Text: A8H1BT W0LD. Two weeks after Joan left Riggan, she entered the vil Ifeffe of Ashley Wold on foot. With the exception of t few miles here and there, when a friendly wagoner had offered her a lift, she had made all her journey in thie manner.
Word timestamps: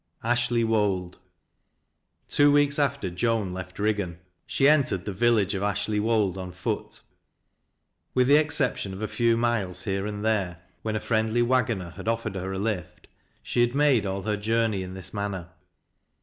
A8H1BT 0.23 0.67
W0LD. 1.11 1.15
Two 2.27 2.51
weeks 2.51 2.79
after 2.79 3.11
Joan 3.11 3.53
left 3.53 3.77
Riggan, 3.77 4.17
she 4.47 4.67
entered 4.67 5.05
the 5.05 5.13
vil 5.13 5.35
Ifeffe 5.35 5.53
of 5.53 5.61
Ashley 5.61 5.99
Wold 5.99 6.39
on 6.39 6.51
foot. 6.51 7.01
With 8.15 8.27
the 8.27 8.37
exception 8.37 8.95
of 8.95 8.99
t 8.99 9.05
few 9.15 9.37
miles 9.37 9.83
here 9.83 10.07
and 10.07 10.25
there, 10.25 10.63
when 10.81 10.95
a 10.95 10.99
friendly 10.99 11.43
wagoner 11.43 11.91
had 11.91 12.07
offered 12.07 12.33
her 12.33 12.51
a 12.51 12.57
lift, 12.57 13.09
she 13.43 13.61
had 13.61 13.75
made 13.75 14.07
all 14.07 14.23
her 14.23 14.37
journey 14.37 14.81
in 14.81 14.95
thie 14.95 15.07
manner. 15.13 15.49